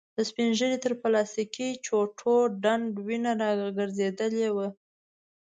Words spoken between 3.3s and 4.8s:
را ګرځېدلې وه.